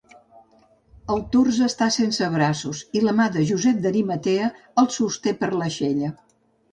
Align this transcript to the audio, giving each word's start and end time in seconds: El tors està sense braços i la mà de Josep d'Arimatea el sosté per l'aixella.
El 1.15 1.19
tors 1.33 1.57
està 1.65 1.89
sense 1.95 2.29
braços 2.35 2.81
i 2.99 3.01
la 3.03 3.13
mà 3.19 3.27
de 3.35 3.43
Josep 3.49 3.83
d'Arimatea 3.83 4.47
el 4.85 4.89
sosté 4.97 5.35
per 5.43 5.51
l'aixella. 5.61 6.11